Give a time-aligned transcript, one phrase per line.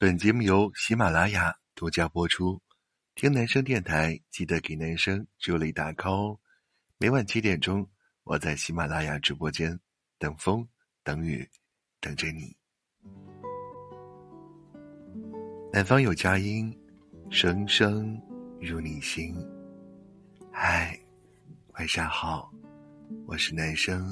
[0.00, 2.58] 本节目由喜马拉雅独家播出。
[3.14, 6.40] 听男生电台，记得给男生助力打 call 哦。
[6.96, 7.86] 每晚七点钟，
[8.24, 9.78] 我在喜马拉雅直播间
[10.18, 10.66] 等风
[11.02, 11.46] 等雨，
[12.00, 12.56] 等着你。
[15.70, 16.74] 南方有佳音，
[17.30, 18.18] 声声
[18.58, 19.36] 入你心。
[20.50, 20.98] 嗨，
[21.74, 22.50] 晚上好，
[23.26, 24.10] 我是男生。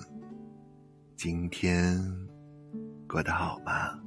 [1.16, 1.98] 今天
[3.08, 3.98] 过得好吗？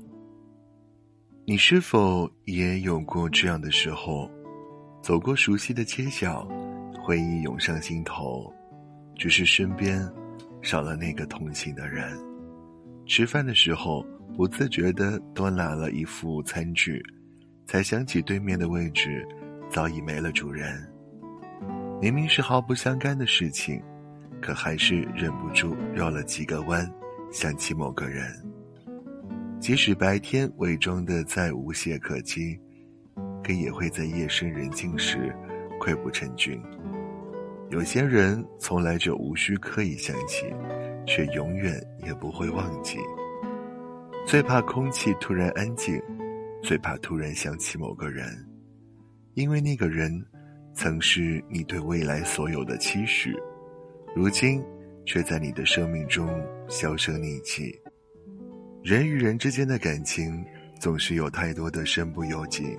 [1.44, 4.30] 你是否也有过这样的时候？
[5.02, 6.48] 走过熟悉的街角，
[7.04, 8.54] 回忆涌上心头，
[9.16, 10.08] 只是身边
[10.62, 12.16] 少了那个同行的人。
[13.08, 14.06] 吃饭的时候，
[14.38, 17.04] 不自觉地多拿了一副餐具，
[17.66, 19.28] 才想起对面的位置
[19.68, 20.88] 早已没了主人。
[22.00, 23.82] 明明是毫不相干的事情，
[24.40, 26.88] 可还是忍不住绕了几个弯，
[27.32, 28.32] 想起某个人。
[29.62, 32.60] 即使白天伪装的再无懈可击，
[33.44, 35.32] 可也会在夜深人静时
[35.80, 36.60] 溃不成军。
[37.70, 40.48] 有些人从来就无需刻意想起，
[41.06, 42.98] 却永远也不会忘记。
[44.26, 46.02] 最怕空气突然安静，
[46.64, 48.26] 最怕突然想起某个人，
[49.36, 50.12] 因为那个人
[50.74, 53.32] 曾是你对未来所有的期许，
[54.16, 54.60] 如今
[55.06, 56.28] 却在你的生命中
[56.68, 57.72] 销声匿迹。
[58.84, 60.44] 人与人之间的感情，
[60.80, 62.76] 总是有太多的身不由己，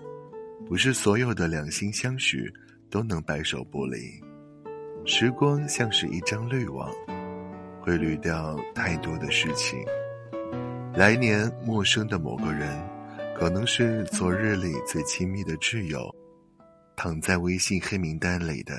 [0.66, 2.52] 不是所有的两心相许
[2.90, 4.20] 都能白首不离。
[5.04, 6.90] 时光像是一张滤网，
[7.80, 9.78] 会滤掉太多的事情。
[10.92, 12.68] 来年陌生的某个人，
[13.36, 16.00] 可能是昨日里最亲密的挚友；
[16.96, 18.74] 躺在微信黑名单里的，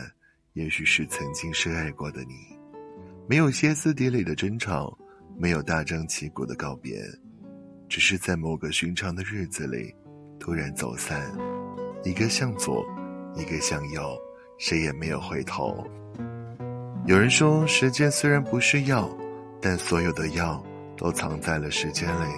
[0.54, 2.34] 也许是曾经深爱过的你。
[3.30, 4.98] 没有歇斯底里的争吵。
[5.38, 7.02] 没有大张旗鼓的告别，
[7.90, 9.94] 只是在某个寻常的日子里，
[10.40, 11.32] 突然走散，
[12.04, 12.86] 一个向左，
[13.36, 14.18] 一个向右，
[14.58, 15.86] 谁也没有回头。
[17.06, 19.10] 有人说，时间虽然不是药，
[19.62, 20.64] 但所有的药
[20.96, 22.34] 都藏在了时间里。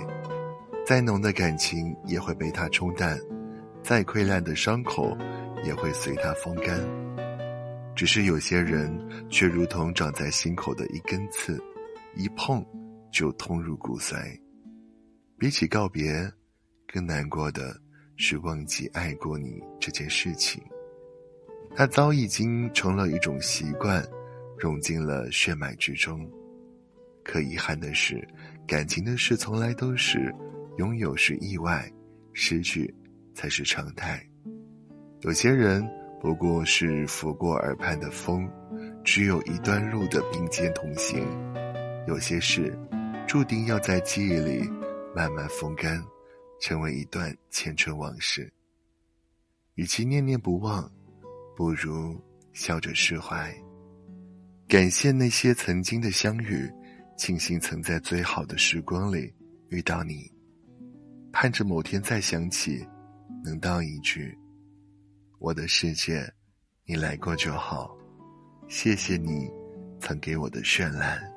[0.86, 3.20] 再浓的感情也会被它冲淡，
[3.84, 5.18] 再溃烂的伤口
[5.64, 6.80] 也会随它风干。
[7.96, 8.92] 只是有些人
[9.30, 11.62] 却如同长在心口的一根刺，
[12.16, 12.66] 一碰。
[13.16, 14.38] 就通入骨髓。
[15.38, 16.30] 比起告别，
[16.86, 17.80] 更难过的
[18.18, 20.62] 是忘记爱过你这件事情。
[21.74, 24.06] 它早已经成了一种习惯，
[24.60, 26.30] 融进了血脉之中。
[27.24, 28.28] 可遗憾的是，
[28.68, 30.36] 感情的事从来都是
[30.78, 31.90] 拥有是意外，
[32.34, 32.94] 失去
[33.34, 34.22] 才是常态。
[35.22, 35.88] 有些人
[36.20, 38.46] 不过是拂过耳畔的风，
[39.06, 41.26] 只有一段路的并肩同行。
[42.08, 42.78] 有些事。
[43.36, 44.64] 注定要在记忆里
[45.14, 46.02] 慢慢风干，
[46.62, 48.50] 成为一段前尘往事。
[49.74, 50.90] 与其念念不忘，
[51.54, 52.18] 不如
[52.54, 53.54] 笑着释怀。
[54.70, 56.72] 感谢那些曾经的相遇，
[57.18, 59.34] 庆幸曾在最好的时光里
[59.68, 60.32] 遇到你。
[61.34, 62.88] 盼着某天再想起，
[63.44, 64.34] 能道一句
[65.40, 66.26] ：“我的世界，
[66.86, 67.94] 你来过就好。”
[68.70, 69.52] 谢谢你，
[70.00, 71.35] 曾给我的绚烂。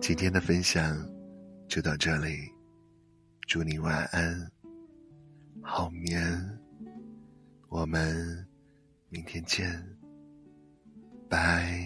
[0.00, 0.96] 今天的分享
[1.68, 2.48] 就到这里，
[3.48, 4.50] 祝你晚安，
[5.62, 6.58] 好眠，
[7.68, 8.46] 我们
[9.08, 9.84] 明天见，
[11.28, 11.85] 拜。